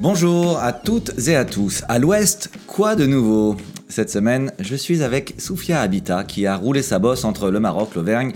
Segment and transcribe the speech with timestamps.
[0.00, 1.84] Bonjour à toutes et à tous.
[1.88, 3.56] À l'ouest, quoi de nouveau?
[3.88, 7.94] Cette semaine, je suis avec Soufia Habitat qui a roulé sa bosse entre le Maroc,
[7.94, 8.32] l'Auvergne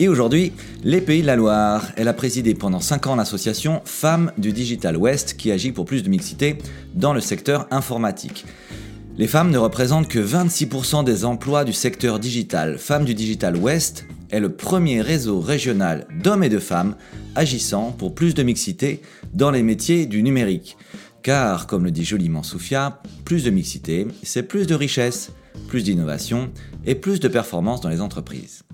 [0.00, 1.90] et aujourd'hui les Pays de la Loire.
[1.96, 6.02] Elle a présidé pendant 5 ans l'association Femmes du Digital Ouest qui agit pour plus
[6.02, 6.56] de mixité
[6.94, 8.46] dans le secteur informatique.
[9.18, 12.76] Les femmes ne représentent que 26% des emplois du secteur digital.
[12.78, 16.96] Femmes du Digital Ouest est le premier réseau régional d'hommes et de femmes
[17.34, 19.00] agissant pour plus de mixité
[19.32, 20.76] dans les métiers du numérique.
[21.22, 25.30] Car, comme le dit joliment Soufia, plus de mixité, c'est plus de richesse,
[25.66, 26.50] plus d'innovation
[26.84, 28.64] et plus de performance dans les entreprises.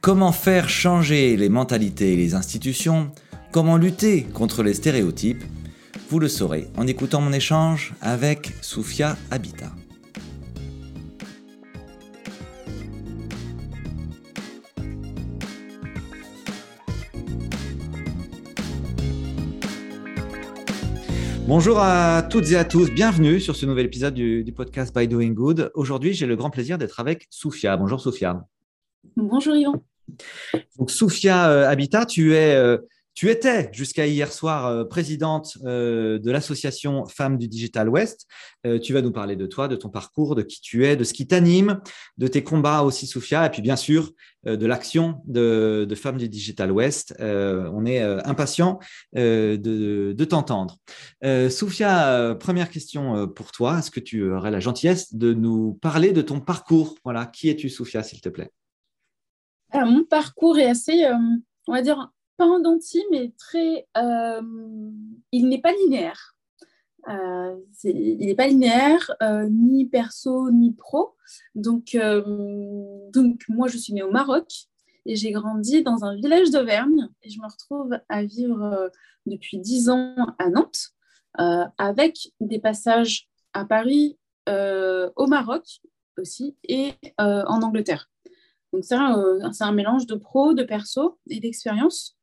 [0.00, 3.10] Comment faire changer les mentalités et les institutions?
[3.52, 5.44] Comment lutter contre les stéréotypes?
[6.10, 9.72] Vous le saurez en écoutant mon échange avec Soufia Habitat.
[21.46, 25.30] Bonjour à toutes et à tous, bienvenue sur ce nouvel épisode du, podcast By Doing
[25.30, 25.70] Good.
[25.74, 27.78] Aujourd'hui, j'ai le grand plaisir d'être avec Soufia.
[27.78, 28.46] Bonjour Soufia.
[29.16, 29.82] Bonjour Yvan.
[30.78, 32.76] Donc Soufia euh, Habitat, tu es euh,
[33.14, 38.26] tu étais jusqu'à hier soir euh, présidente euh, de l'association Femmes du Digital West.
[38.66, 41.04] Euh, tu vas nous parler de toi, de ton parcours, de qui tu es, de
[41.04, 41.80] ce qui t'anime,
[42.18, 44.12] de tes combats aussi, Soufia, et puis bien sûr
[44.44, 47.14] de l'action de, Femmes du Digital West.
[47.18, 48.78] on est impatient
[49.14, 49.56] de,
[50.12, 50.76] de t'entendre.
[51.48, 53.78] Soufia, première question pour toi.
[53.78, 56.94] Est-ce que tu aurais la gentillesse de nous parler de ton parcours?
[57.04, 58.50] Voilà, qui es-tu, Soufia, s'il te plaît?
[59.72, 61.06] Mon parcours est assez,
[61.66, 63.86] on va dire, pas en denti, mais très.
[63.96, 64.42] Euh,
[65.32, 66.36] il n'est pas linéaire.
[67.08, 71.14] Euh, il n'est pas linéaire, euh, ni perso, ni pro.
[71.54, 71.96] Donc,
[73.12, 74.48] donc, moi, je suis née au Maroc
[75.06, 78.90] et j'ai grandi dans un village d'Auvergne et je me retrouve à vivre
[79.26, 80.92] depuis dix ans à Nantes
[81.78, 84.18] avec des passages à Paris,
[84.48, 85.80] au Maroc
[86.18, 88.10] aussi et en Angleterre.
[88.72, 92.16] Donc, c'est un, un, mélange de pro, de perso et d'expérience.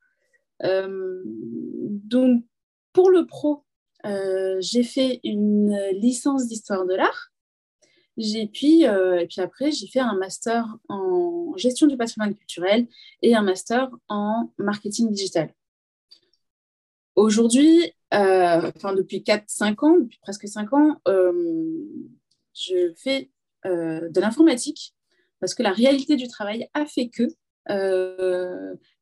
[0.64, 2.44] Euh, donc,
[2.94, 3.64] pour le pro,
[4.06, 7.30] euh, j'ai fait une licence d'histoire de l'art.
[8.18, 12.88] J'ai puis, euh, et puis après, j'ai fait un master en gestion du patrimoine culturel
[13.22, 15.54] et un master en marketing digital.
[17.16, 23.30] Aujourd'hui, enfin depuis 4-5 ans, depuis presque 5 ans, je fais
[23.66, 24.94] de l'informatique
[25.40, 27.28] parce que la réalité du travail a fait que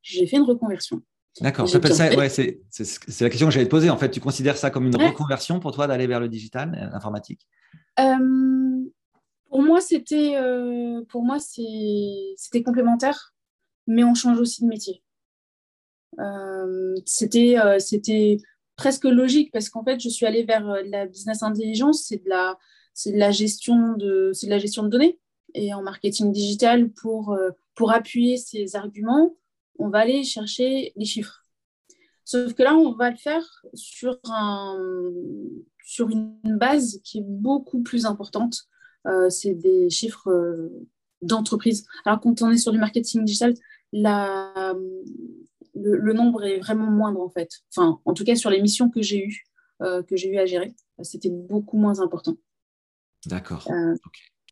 [0.02, 1.02] j'ai fait une reconversion.
[1.40, 1.78] D'accord, ça,
[2.16, 2.60] ouais, c'est,
[3.20, 3.88] la question que j'allais te poser.
[3.88, 6.90] En fait, tu considères ça comme une reconversion pour toi d'aller vers le digital, euh,
[6.92, 7.46] l'informatique
[8.00, 8.84] euh,
[9.48, 13.32] Pour moi, c'était, euh, pour moi, c'était complémentaire,
[13.86, 15.02] mais on change aussi de métier.
[17.06, 18.38] c'était, c'était
[18.76, 22.58] presque logique parce qu'en fait, je suis allée vers la business intelligence, c'est de la,
[22.92, 25.18] c'est de la gestion de, c'est de la gestion de données
[25.54, 27.38] et en marketing digital pour,
[27.74, 29.36] pour appuyer ces arguments
[29.78, 31.44] on va aller chercher les chiffres.
[32.24, 33.42] Sauf que là, on va le faire
[33.74, 34.78] sur, un,
[35.84, 38.68] sur une base qui est beaucoup plus importante.
[39.06, 40.68] Euh, c'est des chiffres euh,
[41.22, 41.86] d'entreprise.
[42.04, 43.54] Alors, quand on est sur du marketing digital,
[43.92, 44.74] la,
[45.74, 47.50] le, nombre est vraiment moindre, en fait.
[47.74, 49.46] Enfin, en tout cas, sur les missions que j'ai eues,
[49.82, 50.72] euh, que j'ai eu à gérer,
[51.02, 52.36] c'était beaucoup moins important.
[53.26, 53.66] D'accord.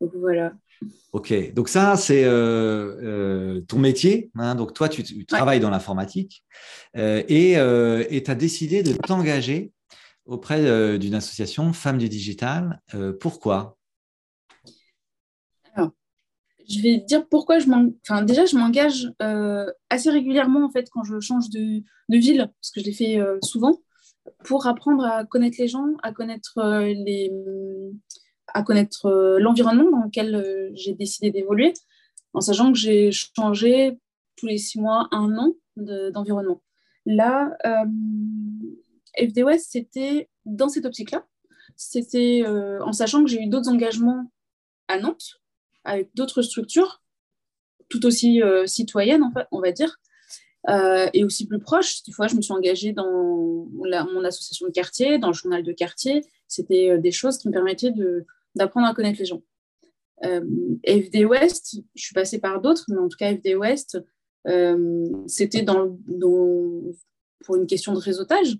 [0.01, 0.53] Donc, voilà.
[1.11, 4.29] Ok, donc ça, c'est euh, euh, ton métier.
[4.35, 4.53] Hein.
[4.53, 6.43] donc toi, tu, travailles dans l'informatique
[6.95, 9.71] euh, et tu as décidé de t'engager
[10.25, 12.79] auprès d'une association Femmes du Digital.
[13.19, 13.77] pourquoi?
[15.73, 15.89] Alors,
[16.69, 17.95] je vais dire pourquoi je m'engage.
[18.07, 19.11] Enfin, déjà, je m'engage
[19.89, 23.19] assez régulièrement en fait quand je change de, de ville, parce que je l'ai fait
[23.41, 23.79] souvent,
[24.43, 27.31] pour apprendre à connaître les gens, à connaître les
[28.53, 31.73] à connaître euh, l'environnement dans lequel euh, j'ai décidé d'évoluer,
[32.33, 33.97] en sachant que j'ai changé
[34.35, 36.61] tous les six mois, un an d'environnement.
[37.05, 37.85] Là, euh,
[39.17, 41.25] FDOS, c'était dans cette optique-là.
[41.75, 44.31] C'était en sachant que j'ai eu d'autres engagements
[44.87, 45.39] à Nantes,
[45.85, 47.01] avec d'autres structures,
[47.89, 49.97] tout aussi citoyennes, en fait, on va dire,
[51.13, 52.03] et aussi plus proches.
[52.03, 55.71] Des fois, je me suis engagée dans mon association de quartier, dans le journal de
[55.71, 56.25] quartier.
[56.47, 59.41] C'était des choses qui me permettaient de, d'apprendre à connaître les gens.
[60.25, 60.41] Euh,
[60.85, 64.01] FD West, je suis passée par d'autres, mais en tout cas FD West,
[64.47, 68.57] euh, c'était pour une question de réseautage,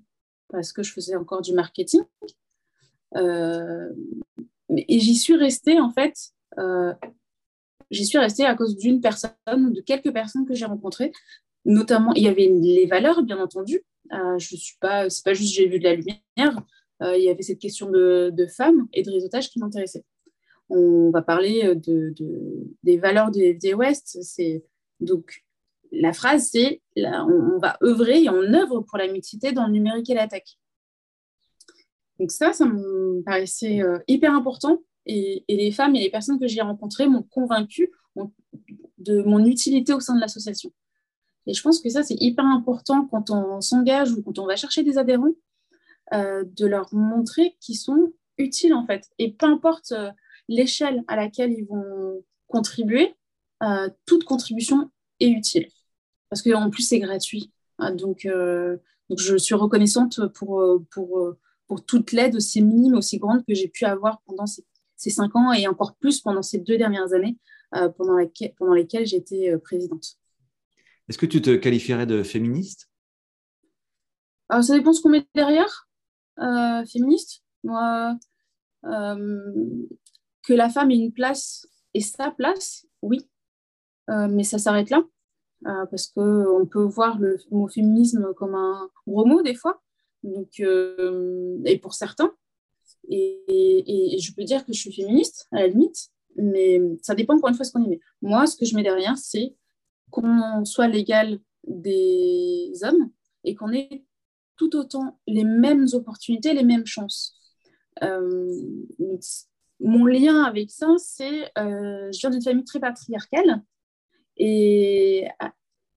[0.50, 2.02] parce que je faisais encore du marketing.
[3.18, 3.90] Euh,
[4.70, 6.14] et j'y suis restée, en fait,
[7.92, 11.12] j'y suis restée à cause d'une personne de quelques personnes que j'ai rencontrées.
[11.66, 13.82] Notamment, il y avait les valeurs, bien entendu.
[14.12, 16.64] je suis pas, c'est pas juste j'ai vu de la lumière.
[17.02, 20.04] Il y avait cette question de, femmes et de réseautage qui m'intéressait
[20.70, 22.14] on va parler de,
[22.84, 24.20] des valeurs de FD West.
[24.22, 24.64] C'est
[25.00, 25.44] donc
[25.92, 30.10] la phrase, c'est on, va œuvrer et on œuvre pour la mixité dans le numérique
[30.10, 30.44] et la tech.
[32.20, 34.82] Donc ça, ça me paraissait euh, hyper important.
[35.06, 37.92] Et, les femmes et les personnes que j'ai rencontrées m'ont convaincue
[38.98, 40.72] de mon utilité au sein de l'association.
[41.48, 44.56] Et je pense que ça, c'est hyper important quand on s'engage ou quand on va
[44.56, 45.34] chercher des adhérents,
[46.12, 49.08] euh, de leur montrer qu'ils sont utiles en fait.
[49.20, 50.10] Et peu importe euh,
[50.48, 53.14] l'échelle à laquelle ils vont contribuer,
[53.62, 54.90] euh, toute contribution
[55.20, 55.68] est utile.
[56.30, 57.52] Parce qu'en plus, c'est gratuit.
[57.78, 58.28] Hein, donc,
[59.10, 61.36] donc, je suis reconnaissante pour, pour,
[61.68, 64.64] pour toute l'aide aussi minime, aussi grande que j'ai pu avoir pendant ces,
[64.96, 67.38] cinq ans et encore plus pendant ces deux dernières années
[67.72, 70.18] pendant, laquelle, pendant lesquelles j'étais présidente.
[71.08, 72.90] Est-ce que tu te qualifierais de féministe?
[74.50, 75.89] Alors, Ça dépend ce qu'on met derrière.
[76.86, 78.18] Féministe Moi,
[78.84, 83.28] que la femme ait une place et sa place, oui,
[84.10, 85.04] euh, mais ça s'arrête là.
[85.68, 89.82] Euh, parce qu'on peut voir le mot féminisme comme un gros mot des fois,
[90.24, 92.34] donc, euh, et pour certains.
[93.10, 97.50] Et, je peux dire que je suis féministe, à la limite, mais ça dépend encore
[97.50, 98.00] une fois ce qu'on y met.
[98.22, 99.56] Moi, ce que je mets derrière, c'est
[100.12, 103.12] qu'on soit l'égal des hommes
[103.44, 104.06] et qu'on ait
[104.60, 107.36] tout autant les mêmes opportunités, les mêmes chances
[109.80, 113.64] mon lien avec ça, c'est euh, je viens d'une famille très patriarcale
[114.38, 115.28] et,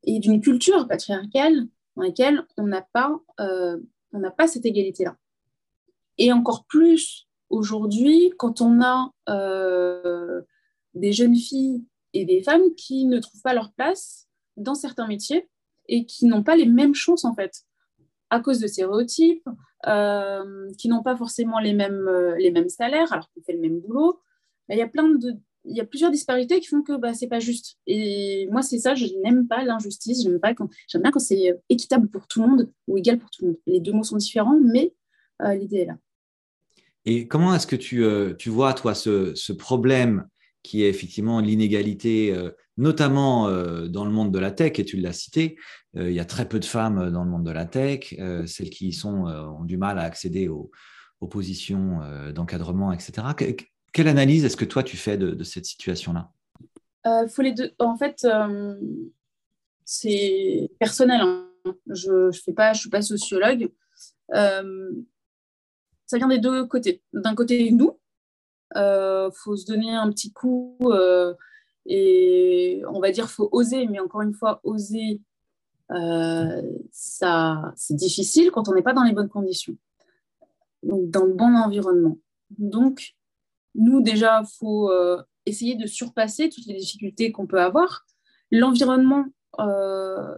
[0.04, 1.66] et d'une culture patriarcale
[1.96, 3.78] dans laquelle on n'a pas, euh,
[4.36, 5.16] pas cette égalité-là.
[6.18, 10.42] Et encore plus aujourd'hui, quand on a euh,
[10.94, 15.48] des jeunes filles et des femmes qui ne trouvent pas leur place dans certains métiers
[15.88, 17.64] et qui n'ont pas les mêmes chances en fait
[18.32, 19.46] à cause de stéréotypes,
[19.86, 23.60] euh, qui n'ont pas forcément les mêmes, euh, les mêmes salaires alors qu'on fait le
[23.60, 24.20] même boulot.
[24.70, 25.34] Il y a plein de,
[25.66, 27.76] il y a plusieurs disparités qui font que bah, c'est pas juste.
[27.86, 30.22] Et moi, c'est ça, je n'aime pas l'injustice.
[30.22, 33.28] J'aime pas quand, j'aime bien quand c'est équitable pour tout le monde ou égal pour
[33.28, 33.58] tout le monde.
[33.66, 34.94] Les deux mots sont différents, mais
[35.42, 35.98] euh, l'idée est là.
[37.04, 38.02] Et comment est-ce que tu,
[38.38, 40.26] tu vois, toi, ce, ce, problème
[40.62, 42.32] qui est effectivement l'inégalité,
[42.76, 43.50] notamment
[43.88, 45.56] dans le monde de la tech, et tu l'as cité,
[45.96, 48.14] euh, il y a très peu de femmes dans le monde de la tech.
[48.18, 50.70] Euh, celles qui sont euh, ont du mal à accéder aux,
[51.30, 52.00] positions
[52.34, 53.28] d'encadrement, etc.
[53.92, 56.32] quelle analyse est-ce que toi tu fais de, cette situation-là?
[57.28, 57.70] Faut les deux.
[57.78, 58.26] En fait,
[59.84, 61.20] c'est personnel.
[61.20, 61.48] Hein.
[61.86, 62.40] Je ne je
[62.74, 63.70] suis pas sociologue.
[64.32, 64.64] ça
[66.12, 67.04] vient des deux côtés.
[67.12, 68.00] D'un côté, nous,
[68.74, 70.76] il faut se donner un petit coup
[71.86, 75.20] et on va dire faut oser, mais encore une fois, oser
[75.92, 79.76] euh, ça, c'est difficile quand on n'est pas dans les bonnes conditions,
[80.82, 82.18] donc dans le bon environnement.
[82.58, 83.14] Donc,
[83.74, 88.04] nous, déjà, faut euh, essayer de surpasser toutes les difficultés qu'on peut avoir.
[88.50, 89.26] L'environnement,
[89.60, 90.34] euh,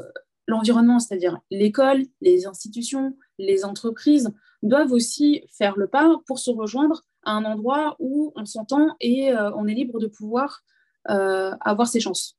[0.47, 4.31] l'environnement, c'est-à-dire l'école, les institutions, les entreprises,
[4.63, 9.35] doivent aussi faire le pas pour se rejoindre à un endroit où on s'entend et
[9.35, 10.63] on est libre de pouvoir
[11.07, 12.37] avoir ses chances.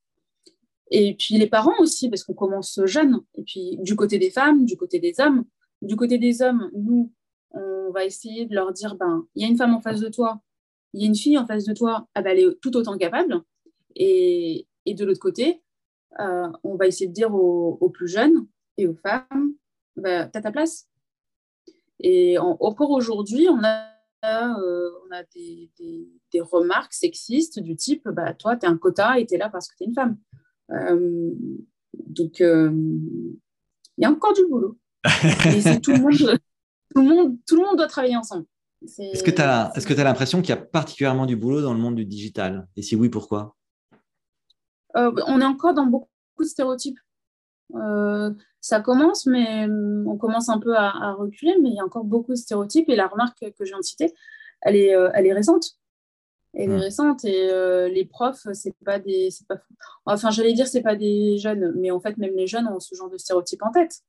[0.92, 3.22] Et puis les parents aussi, parce qu'on commence jeune.
[3.36, 5.46] Et puis du côté des femmes, du côté des hommes.
[5.82, 7.12] Du côté des hommes, nous,
[7.52, 10.10] on va essayer de leur dire, ben, il y a une femme en face de
[10.10, 10.42] toi,
[10.94, 12.98] il y a une fille en face de toi, ah ben, elle est tout autant
[12.98, 13.42] capable.
[13.96, 15.62] Et, et de l'autre côté,
[16.20, 19.54] euh, on va essayer de dire aux, plus jeunes et aux femmes,
[19.98, 20.88] ben, tu as ta place.
[22.00, 23.90] Et encore aujourd'hui, on a,
[24.26, 28.78] euh, on a des, des, des, remarques sexistes du type, bah, toi, tu es un
[28.78, 30.18] quota et tu es là parce que tu es une femme.
[30.72, 31.32] Euh,
[32.08, 32.72] donc, euh,
[33.98, 34.78] il y a encore du boulot.
[35.04, 36.40] tout, le monde,
[36.96, 38.46] tout, le monde, tout le monde doit travailler ensemble.
[38.82, 41.96] Est-ce que tu as, est l'impression qu'il y a particulièrement du boulot dans le monde
[41.96, 42.68] du digital?
[42.76, 43.56] Et si oui, pourquoi?
[44.94, 46.08] On est encore dans beaucoup
[46.40, 47.00] de stéréotypes.
[48.62, 49.68] Ça commence, mais
[50.06, 52.90] on commence un peu à, reculer, mais il y a encore beaucoup de stéréotypes.
[52.90, 54.14] Et la remarque que je viens de citer,
[54.62, 55.78] elle est, elle est récente.
[56.58, 59.58] Elle est récente et euh, les profs c'est pas des c'est pas
[60.06, 62.96] enfin j'allais dire c'est pas des jeunes mais en fait même les jeunes ont ce
[62.96, 64.02] genre de stéréotype en tête.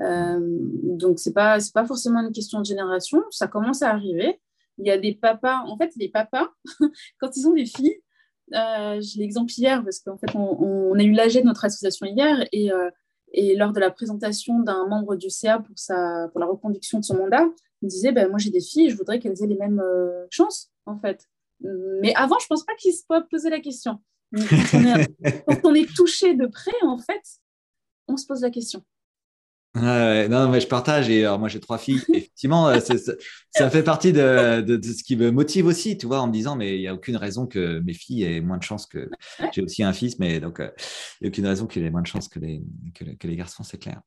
[0.00, 3.22] Euh, donc c'est pas c'est pas forcément une question de génération.
[3.30, 4.40] Ça commence à arriver.
[4.78, 6.48] Il y a des papas en fait les papas
[7.20, 8.00] quand ils ont des filles
[8.52, 12.46] euh, j'ai l'exemple hier parce qu'en fait on, a eu l'AG de notre association hier
[12.52, 12.70] et
[13.36, 17.04] et lors de la présentation d'un membre du CA pour, sa, pour la reconduction de
[17.04, 17.44] son mandat,
[17.82, 19.82] il disait ben, Moi, j'ai des filles, je voudrais qu'elles aient les mêmes
[20.30, 21.28] chances en fait.
[21.60, 23.98] Mais avant, je pense pas qu'il se poser la question.
[24.32, 27.22] quand on est touché de près, en fait,
[28.06, 28.84] on se pose la question
[29.74, 31.10] non, mais je partage.
[31.10, 32.00] Et alors, moi, j'ai trois filles.
[32.08, 32.78] Effectivement, euh,
[33.50, 36.56] ça, fait partie de, de, ce qui me motive aussi, tu vois, en me disant,
[36.56, 39.10] mais il n'y a aucune raison que mes filles aient moins de chance que.
[39.52, 40.70] J'ai aussi un fils, mais donc, euh,
[41.20, 42.62] il n'y a aucune raison qu'il ait moins de chance que les,
[42.94, 44.00] que, les garçons, c'est clair.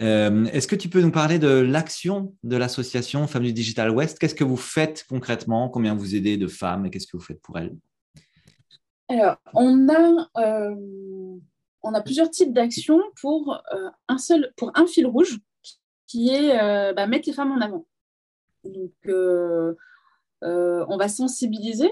[0.00, 4.18] Euh, est-ce que tu peux nous parler de l'action de l'association Femmes du Digital West
[4.18, 5.68] Qu'est-ce que vous faites concrètement?
[5.68, 7.74] Combien vous aidez de femmes et qu'est-ce que vous faites pour elles?
[9.08, 10.28] Alors, on a
[11.84, 15.38] on a plusieurs types d'actions pour, euh, un seul, pour un fil rouge
[16.06, 17.86] qui est euh, bah, mettre les femmes en avant.
[18.64, 19.74] Donc, euh,
[20.40, 21.90] on va sensibiliser,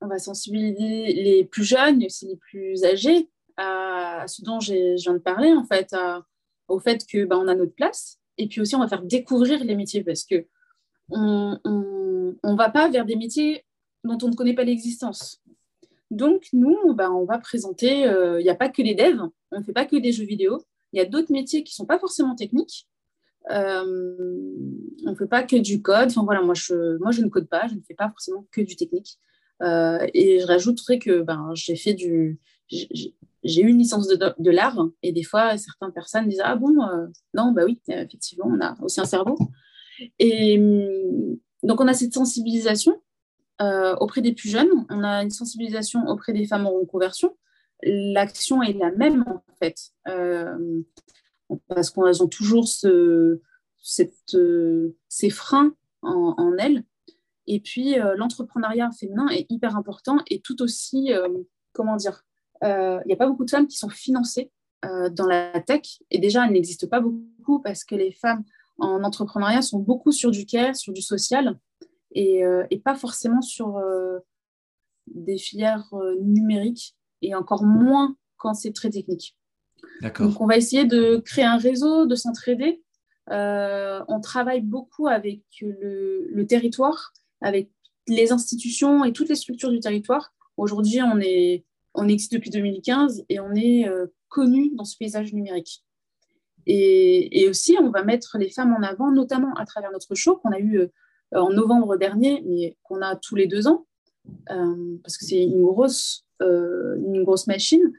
[0.00, 5.00] on va sensibiliser les plus jeunes et aussi les plus âgés à, ce dont je
[5.02, 5.94] viens de parler, en fait,
[6.68, 8.18] au fait que bah, on a notre place.
[8.38, 10.46] Et puis aussi, on va faire découvrir les métiers parce que
[11.10, 13.64] on ne va pas vers des métiers
[14.04, 15.41] dont on ne connaît pas l'existence.
[16.12, 19.64] Donc, nous, on va présenter, euh, il n'y a pas que les devs, on ne
[19.64, 21.98] fait pas que des jeux vidéo, il y a d'autres métiers qui ne sont pas
[21.98, 22.86] forcément techniques.
[23.50, 23.82] Euh,
[25.06, 26.08] on ne fait pas que du code.
[26.10, 29.18] Enfin, voilà, moi je, ne code pas, je ne fais pas forcément que du technique.
[29.62, 32.38] Euh, et je rajouterais que ben, j'ai fait du.
[32.68, 36.74] J'ai eu une licence de, de l'art et des fois, certaines personnes disent Ah bon,
[37.32, 39.38] non, bah oui, effectivement, on a aussi un cerveau.
[40.18, 40.58] Et
[41.62, 43.00] donc, on a cette sensibilisation
[43.60, 47.36] auprès des plus jeunes, on a une sensibilisation auprès des femmes en reconversion.
[47.82, 49.76] L'action est la même en fait,
[50.08, 50.82] euh,
[51.68, 53.42] parce qu'elles ont toujours euh,
[53.80, 56.84] ces freins en, elles.
[57.46, 61.10] Et puis l'entrepreneuriat féminin est hyper important et tout aussi,
[61.72, 62.24] comment dire,
[62.62, 64.50] il n'y a pas beaucoup de femmes qui sont financées
[64.82, 66.00] dans la tech.
[66.10, 68.44] Et déjà, elles n'existent pas beaucoup parce que les femmes
[68.78, 71.58] en entrepreneuriat sont beaucoup sur du care, sur du social.
[72.16, 74.18] Euh, et, pas forcément sur euh,
[75.06, 79.36] des filières euh, numériques et encore moins quand c'est très technique.
[80.02, 82.82] Donc, on va essayer de créer un réseau, de s'entraider.
[83.28, 87.70] on travaille beaucoup avec le, territoire, avec
[88.08, 90.34] les institutions et toutes les structures du territoire.
[90.56, 91.64] Aujourd'hui, on, est,
[91.94, 93.88] on existe depuis 2015 et on est
[94.28, 95.84] connu dans ce paysage numérique.
[96.66, 100.36] Et, et, aussi, on va mettre les femmes en avant, notamment à travers notre show
[100.36, 100.92] qu'on a eu euh,
[101.34, 103.86] en novembre dernier, mais qu'on a tous les deux ans,
[104.50, 107.92] euh, parce que c'est une grosse, euh, une grosse machine,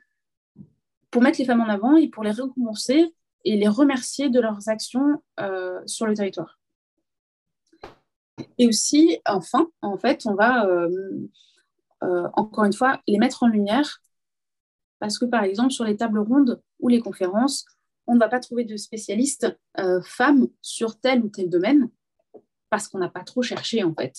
[1.12, 3.14] pour mettre les femmes en avant et pour les récompenser
[3.46, 5.22] et les remercier de leurs actions
[5.86, 6.60] sur le territoire.
[8.58, 10.68] Et aussi, enfin, en fait, on va,
[12.02, 14.00] encore une fois, les mettre en lumière
[14.98, 17.66] parce que, par exemple, sur les tables rondes ou les conférences,
[18.08, 19.56] on ne va pas trouver de spécialistes
[20.04, 21.92] femmes sur tel ou tel domaine
[22.74, 24.16] parce qu'on n'a pas trop cherché en fait.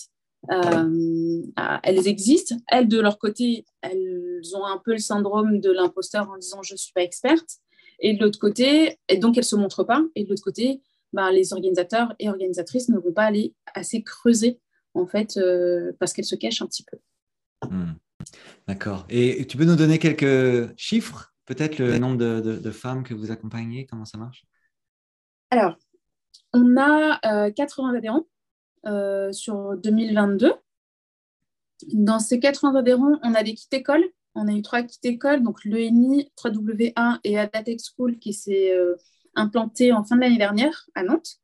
[0.49, 1.41] Euh,
[1.83, 2.55] elles existent.
[2.69, 6.73] Elles, de leur côté, elles ont un peu le syndrome de l'imposteur en disant je
[6.73, 7.57] ne suis pas experte.
[7.99, 10.01] Et de l'autre côté, et donc elles ne se montrent pas.
[10.15, 10.81] Et de l'autre côté,
[11.11, 14.61] bah, les organisateurs et organisatrices ne vont pas aller assez creuser
[14.93, 16.97] en fait euh, parce qu'elles se cachent un petit peu.
[17.69, 17.95] Hmm.
[18.69, 19.05] D'accord.
[19.09, 23.29] Et tu peux nous donner quelques chiffres Peut-être le nombre de, de, femmes que vous
[23.29, 24.45] accompagnez Comment ça marche?
[25.51, 25.75] Alors,
[26.53, 28.25] on a 80 euh, adhérents
[28.87, 30.53] euh, sur 2022.
[31.93, 34.05] Dans ces 80 adhérents, on a des kits écoles.
[34.35, 38.95] On a eu trois kits écoles, donc l'ENI, 3W1 et Adatech School qui s'est euh,
[39.33, 41.39] implanté en fin de l'année dernière à Nantes.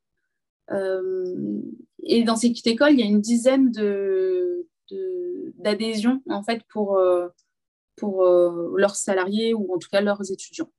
[0.72, 1.62] Euh,
[2.04, 4.68] et dans ces kits écoles, il y a une dizaine de,
[5.58, 7.02] d'adhésions en fait pour,
[7.96, 10.72] pour leurs salariés ou en tout cas leurs étudiants.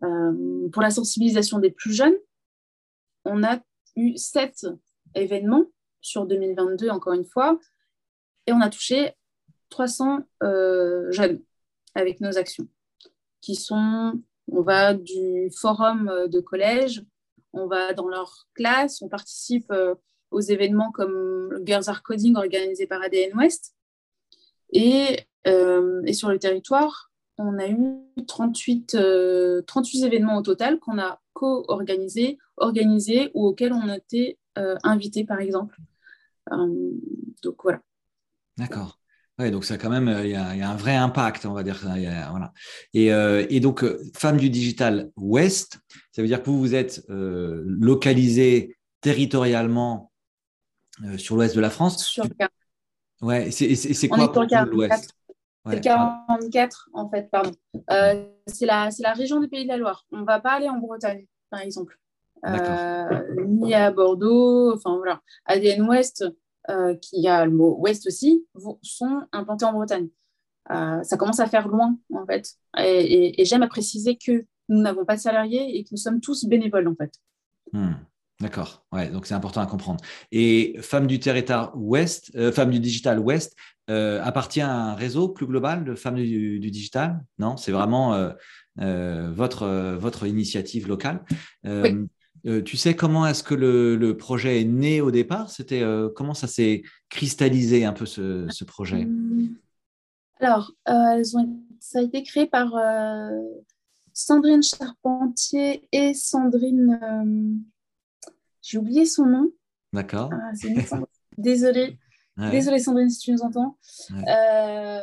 [0.00, 2.16] pour la sensibilisation des plus jeunes,
[3.24, 3.60] on a
[3.96, 4.66] eu sept
[5.16, 5.66] événements
[6.00, 7.58] sur 2022, encore une fois,
[8.46, 9.12] et on a touché
[9.70, 11.42] 300 euh, jeunes
[11.94, 12.68] avec nos actions,
[13.40, 14.20] qui sont,
[14.50, 17.02] on va du forum de collège,
[17.52, 19.94] on va dans leur classe, on participe euh,
[20.30, 23.74] aux événements comme le Girls Are Coding organisé par ADN West.
[24.72, 27.78] Et, euh, et sur le territoire, on a eu
[28.26, 28.96] 38,
[29.66, 34.45] 38 événements au total qu'on a co-organisés, organisés ou auxquels on a été euh,
[34.82, 35.76] invité, par exemple.
[36.52, 36.92] Euh,
[37.42, 37.80] donc voilà.
[38.56, 38.98] D'accord.
[39.38, 41.78] Ouais, donc ça quand même, il y, a, un vrai impact, on va dire.
[42.30, 42.52] voilà.
[42.94, 43.84] Et, euh, et, donc,
[44.14, 45.78] femme du digital Ouest,
[46.12, 50.10] ça veut dire que vous vous êtes localisé territorialement
[51.18, 52.02] sur l'ouest de la France.
[52.02, 52.24] Sur
[53.20, 54.32] Ouais, c'est quoi
[54.70, 55.14] l'ouest
[55.70, 57.52] C'est 44 en fait, pardon.
[58.46, 60.06] c'est la, la région du Pays de la Loire.
[60.12, 61.98] On ne va pas aller en Bretagne, par exemple.
[62.44, 64.74] Euh, ni à Bordeaux.
[64.74, 66.24] Enfin voilà, ADN Ouest,
[67.00, 68.44] qui a le mot Ouest aussi,
[68.82, 70.08] sont implantés en Bretagne.
[70.68, 72.54] ça commence à faire loin, en fait.
[72.78, 76.44] Et, j'aime à préciser que nous n'avons pas de salariés et que nous sommes tous
[76.44, 77.12] bénévoles, en fait.
[77.72, 77.94] Hmm.
[78.40, 80.04] D'accord, ouais, donc c'est important à comprendre.
[80.30, 83.56] Et Femmes du territoire Ouest, euh, Femmes du digital Ouest,
[83.88, 87.24] euh, appartient à un réseau plus global de Femmes du, digital?
[87.38, 88.14] Non, c'est vraiment
[88.78, 91.24] euh, votre, votre initiative locale.
[92.64, 95.50] Tu sais comment est-ce que le, projet est né au départ?
[95.50, 95.82] C'était
[96.14, 99.06] comment ça s'est cristallisé un peu ce, ce projet?
[100.40, 102.72] Alors, elles ont, ça a été créé par
[104.12, 107.64] Sandrine Charpentier et Sandrine
[108.66, 109.52] j'ai oublié son nom.
[109.92, 110.30] D'accord.
[110.32, 110.50] Ah,
[111.38, 111.98] Désolée.
[112.36, 113.78] Désolée Sandrine si tu nous entends.
[114.10, 115.00] Euh,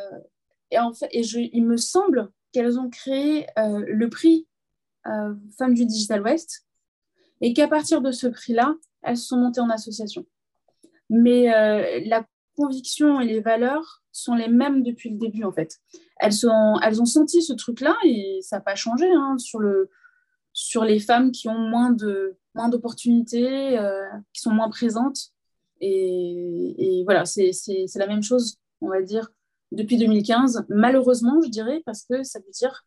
[0.70, 4.46] et en fait, et je, il me semble qu'elles ont créé euh, le prix
[5.06, 6.66] euh, Femmes du Digital West
[7.40, 10.24] et qu'à partir de ce prix-là, elles se sont montées en association.
[11.10, 11.46] Mais
[12.06, 12.24] la
[12.56, 15.80] conviction et les valeurs sont les mêmes depuis le début en fait.
[16.20, 19.90] Elles, ont senti ce truc-là et ça n'a pas changé hein, sur, le,
[20.52, 21.90] sur les femmes qui ont moins
[22.68, 25.18] d'opportunités, euh, qui sont moins présentes.
[25.80, 27.50] Et, voilà, c'est
[27.96, 29.30] la même chose, on va dire,
[29.72, 30.64] depuis 2015.
[30.68, 32.86] Malheureusement, je dirais, parce que ça veut dire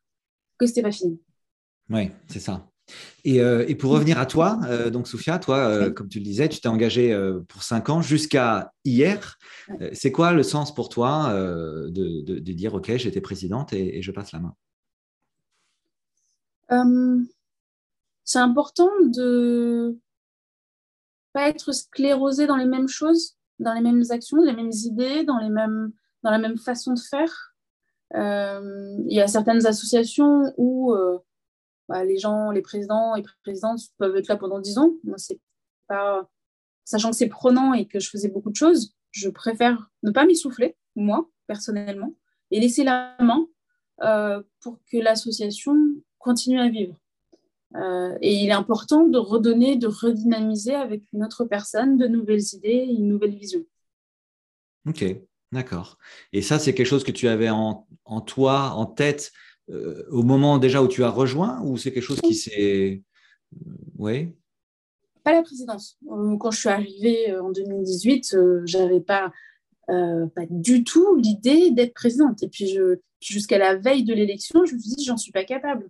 [0.57, 1.21] que c'était pas fini.
[1.89, 2.65] Oui, c'est ça.
[3.23, 6.47] Et, euh, et, pour revenir à toi, euh, donc Sophia, toi, comme tu le disais,
[6.47, 7.17] tu t'es engagée
[7.47, 9.37] pour cinq ans jusqu'à hier.
[9.93, 14.11] c'est quoi le sens pour toi de, de, dire, OK, j'étais présidente et, et, je
[14.11, 14.55] passe la main?
[18.23, 19.97] C'est important de
[21.33, 25.37] pas être sclérosé dans les mêmes choses, dans les mêmes actions, les mêmes idées, dans,
[25.37, 25.91] les mêmes,
[26.23, 27.53] dans la même façon de faire.
[28.15, 31.19] Euh, il y a certaines associations où euh,
[31.87, 34.93] bah, les gens, les présidents et présidentes peuvent être là pendant dix ans.
[35.03, 35.39] Moi, c'est
[35.87, 36.29] pas,
[36.85, 40.25] sachant que c'est prenant et que je faisais beaucoup de choses, je préfère ne pas
[40.25, 42.13] m'essouffler, moi, personnellement,
[42.51, 43.47] et laisser la main
[44.03, 45.75] euh, pour que l'association
[46.19, 46.99] continue à vivre.
[47.75, 52.43] Euh, et il est important de redonner, de redynamiser avec une autre personne de nouvelles
[52.53, 53.63] idées, une nouvelle vision.
[54.87, 55.03] Ok,
[55.51, 55.97] d'accord.
[56.31, 57.85] Et ça, c'est quelque chose que tu avais en,
[58.25, 59.33] toi, en tête,
[59.69, 63.03] euh, au moment déjà où tu as rejoint, ou c'est quelque chose qui s'est...
[63.53, 64.35] Euh, oui
[65.23, 65.97] Pas la présidence.
[66.07, 69.31] Quand je suis arrivée en 2018, j'avais pas...
[69.87, 72.43] pas du tout l'idée d'être présidente.
[72.43, 72.77] Et puis,
[73.19, 75.89] jusqu'à la veille de l'élection, je me suis dit, j'en suis pas capable,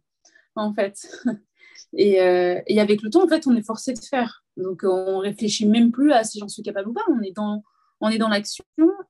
[0.56, 1.08] en fait.
[1.96, 4.44] Euh, et, avec le temps, en fait, on est forcé de faire.
[4.58, 7.06] Donc, on réfléchit même plus à si j'en suis capable ou pas.
[7.10, 7.64] On est dans,
[8.02, 8.66] on est dans l'action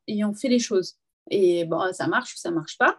[0.08, 0.96] et on fait les choses.
[1.30, 2.96] Et bon, ça marche ou ça marche pas.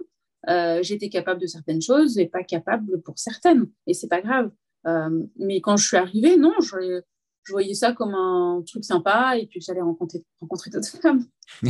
[0.46, 3.66] Euh, j'étais capable de certaines choses et pas capable pour certaines.
[3.86, 4.50] Et c'est pas grave.
[4.86, 7.02] Euh, mais quand je suis arrivée, non, je,
[7.42, 11.24] je, voyais ça comme un truc sympa et puis j'allais rencontrer, rencontrer d'autres femmes.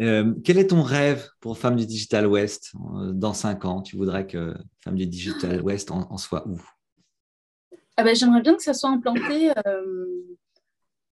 [0.00, 2.72] Euh, quel est ton rêve pour Femmes du Digital West
[3.12, 3.82] dans cinq ans?
[3.82, 6.58] Tu voudrais que Femmes du Digital West en, soit où?
[7.98, 9.52] Ah ben, J'aimerais bien que ça soit implanté,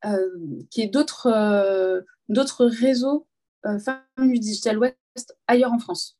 [0.01, 3.27] qu'il y ait d'autres, d'autres réseaux
[3.63, 4.97] Femmes du Digital West
[5.47, 6.17] ailleurs en France.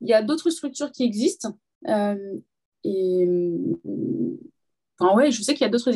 [0.00, 1.58] Il y a d'autres structures qui existent.
[1.86, 3.28] et,
[4.98, 5.92] enfin, ouais, je sais qu'il y a d'autres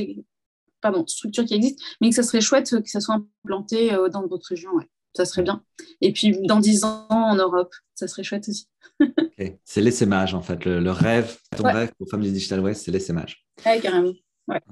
[0.80, 4.48] pardon, structures qui existent, mais que ça serait chouette que ça soit implanté dans d'autres
[4.48, 4.72] régions.
[4.72, 5.62] Ouais ça serait bien.
[6.00, 8.68] Et puis dans dix ans en Europe, ça serait chouette aussi.
[9.64, 13.46] C'est l'essaimage en fait, le, rêve, ton rêve pour Femmes du Digital West, c'est l'essaimage.
[13.64, 14.12] Oui, carrément.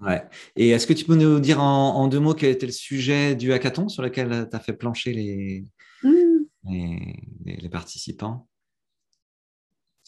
[0.03, 0.25] Ouais.
[0.57, 3.53] Et est-ce que tu peux nous dire en, deux mots quel était le sujet du
[3.53, 5.65] hackathon sur lequel tu as fait plancher les,
[6.03, 6.13] mmh.
[6.69, 8.49] Les, participants?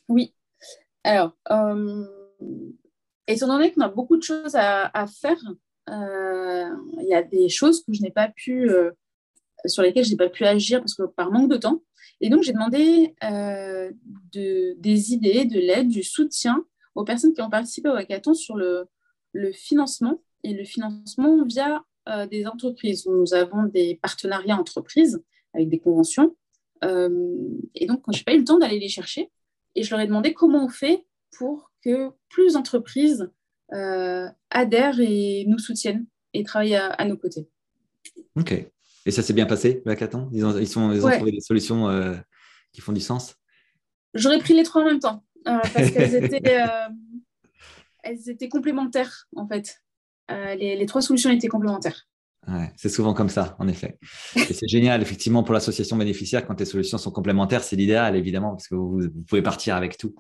[0.08, 0.34] Oui.
[1.04, 2.06] Alors, euh,
[3.26, 5.38] étant donné qu'on a beaucoup de choses à, faire,
[5.88, 6.68] euh,
[7.00, 8.90] il y a des choses que je n'ai pas pu euh,
[9.66, 11.82] sur lesquels je n'ai pas pu agir parce que par manque de temps.
[12.20, 17.50] Et donc, j'ai demandé de, des idées, de l'aide, du soutien aux personnes qui ont
[17.50, 18.88] participé au hackathon sur le,
[19.52, 21.84] financement et le financement via
[22.28, 23.06] des entreprises.
[23.06, 25.22] Nous avons des partenariats entreprises
[25.54, 26.34] avec des conventions.
[26.84, 27.36] Euh,
[27.74, 29.30] et donc, je n'ai pas eu le temps d'aller les chercher.
[29.74, 33.30] Et je leur ai demandé comment on fait pour que plus d'entreprises
[34.50, 37.48] adhèrent et nous soutiennent et travaillent à, à nos côtés.
[38.36, 38.54] OK.
[39.06, 40.28] Et ça s'est bien passé, hackathon?
[40.32, 42.14] Ils ont, ils, sont, ils ont trouvé des solutions euh,
[42.72, 43.36] qui font du sens?
[44.14, 46.88] J'aurais pris les trois en même temps, euh, parce qu'elles étaient, euh,
[48.02, 49.82] elles étaient complémentaires, en fait.
[50.30, 52.06] Les, les, trois solutions étaient complémentaires.
[52.76, 53.98] C'est souvent comme ça, en effet.
[54.36, 58.50] Et c'est génial, effectivement, pour l'association bénéficiaire, quand les solutions sont complémentaires, c'est l'idéal, évidemment,
[58.50, 60.14] parce que vous, pouvez partir avec tout.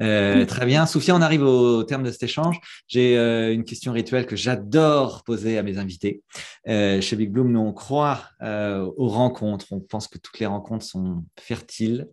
[0.00, 0.86] Euh, très bien.
[0.86, 2.60] Sophia, on arrive au terme de cet échange.
[2.86, 6.22] J'ai euh, une question rituelle que j'adore poser à mes invités.
[6.68, 9.66] Euh, chez Big Bloom, nous, on croit aux rencontres.
[9.70, 12.08] On pense que toutes les rencontres sont fertiles.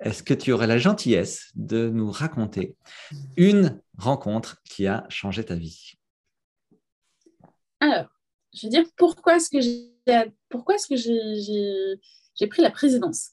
[0.00, 2.74] Est-ce que tu aurais la gentillesse de nous raconter
[3.36, 5.92] une rencontre qui a changé ta vie?
[7.80, 8.08] Alors,
[8.54, 9.90] je veux dire pourquoi est-ce que j'ai
[10.48, 13.30] pourquoi est-ce que j'ai pris la présidence?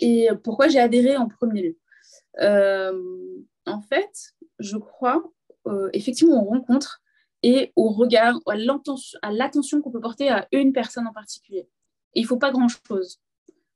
[0.00, 1.78] Et pourquoi j'ai adhéré en premier lieu?
[2.40, 2.92] Euh,
[3.66, 5.22] en fait, je crois
[5.66, 7.02] euh, effectivement aux rencontres
[7.42, 11.68] et au regard, à l'attention qu'on peut porter à une personne en particulier.
[12.14, 13.20] il ne faut pas grand-chose.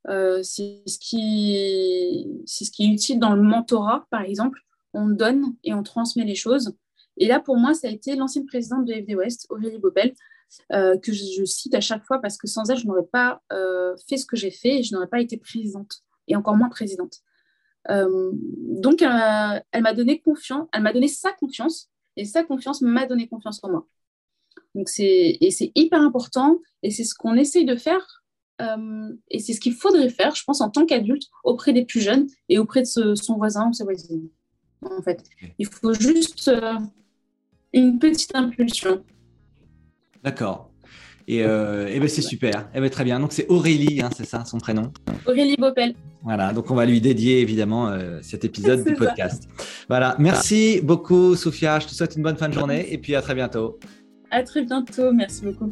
[0.07, 4.59] Euh, c'est ce, qui, ce qui est utile dans le mentorat, par exemple.
[4.93, 6.75] On donne et on transmet les choses.
[7.17, 10.13] Et là, pour moi, ça a été l'ancienne présidente de FD West, Aurélie Bobel,
[10.73, 13.95] euh, que je, cite à chaque fois parce que sans elle, je n'aurais pas euh,
[14.07, 17.19] fait ce que j'ai fait et je n'aurais pas été présidente, et encore moins présidente.
[17.89, 23.05] Euh, donc, elle m'a donné confiance, elle m'a donné sa confiance, et sa confiance m'a
[23.05, 23.87] donné confiance en moi.
[24.75, 28.23] Donc, c'est, et c'est hyper important, et c'est ce qu'on essaye de faire,
[29.29, 32.27] et c'est ce qu'il faudrait faire, je pense, en tant qu'adulte, auprès des plus jeunes
[32.47, 34.29] et auprès de son voisin ou sa voisine.
[34.83, 35.23] En fait,
[35.57, 36.51] il faut juste
[37.73, 39.03] une petite impulsion.
[40.23, 40.71] D'accord.
[41.27, 42.69] Et, euh, ben c'est super.
[42.73, 43.19] Et ben très bien.
[43.19, 44.91] Donc c'est Aurélie, hein, c'est ça son prénom?
[45.25, 45.95] Aurélie Bopel.
[46.23, 49.47] Voilà, donc on va lui dédier évidemment euh, cet épisode du podcast.
[49.87, 51.79] Voilà, merci beaucoup Sophia.
[51.79, 53.79] Je te souhaite une bonne fin de journée et puis à très bientôt.
[54.29, 55.11] À très bientôt.
[55.13, 55.71] Merci beaucoup.